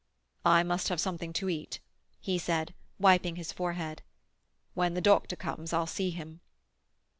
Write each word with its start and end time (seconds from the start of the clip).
"I 0.47 0.63
must 0.63 0.87
have 0.89 0.99
something 0.99 1.31
to 1.33 1.47
eat," 1.47 1.79
he 2.19 2.39
said, 2.39 2.73
wiping 2.97 3.35
his 3.35 3.51
forehead. 3.51 4.01
"When 4.73 4.95
the 4.95 4.99
doctor 4.99 5.35
comes 5.35 5.73
I'll 5.73 5.85
see 5.85 6.09
him." 6.09 6.41